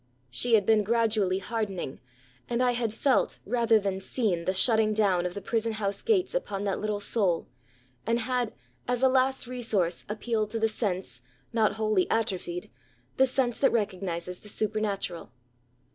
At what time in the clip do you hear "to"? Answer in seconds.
10.49-10.59